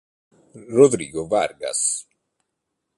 Rodrigo 0.73 1.27
Vargas 1.29 2.09